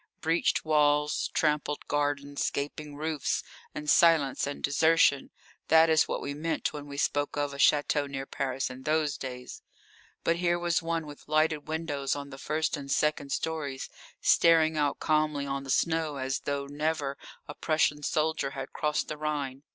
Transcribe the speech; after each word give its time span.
Breached 0.19 0.65
walls, 0.65 1.29
trampled 1.35 1.87
gardens, 1.87 2.49
gaping 2.49 2.95
roofs, 2.95 3.43
and 3.75 3.87
silence 3.87 4.47
and 4.47 4.63
desertion 4.63 5.29
that 5.67 5.91
is 5.91 6.07
what 6.07 6.23
we 6.23 6.33
meant 6.33 6.73
when 6.73 6.87
we 6.87 6.97
spoke 6.97 7.37
of 7.37 7.53
a 7.53 7.57
château 7.57 8.09
near 8.09 8.25
Paris 8.25 8.71
in 8.71 8.81
those 8.81 9.15
days. 9.15 9.61
But 10.23 10.37
here 10.37 10.57
was 10.57 10.81
one 10.81 11.05
with 11.05 11.27
lighted 11.27 11.67
windows 11.67 12.15
on 12.15 12.31
the 12.31 12.39
first 12.39 12.75
and 12.75 12.91
second 12.91 13.31
stories 13.31 13.89
staring 14.19 14.75
out 14.75 14.99
calmly 14.99 15.45
on 15.45 15.65
the 15.65 15.69
snow 15.69 16.15
as 16.15 16.39
though 16.45 16.65
never 16.65 17.15
a 17.47 17.53
Prussian 17.53 18.01
soldier 18.01 18.49
had 18.57 18.73
crossed 18.73 19.07
the 19.07 19.17
Rhine. 19.17 19.61